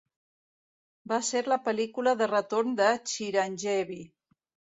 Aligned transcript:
Va 1.11 1.19
ser 1.27 1.41
la 1.53 1.59
pel·lícula 1.67 2.15
de 2.23 2.29
retorn 2.33 2.73
de 2.81 2.89
Chiranjeevi. 3.13 4.01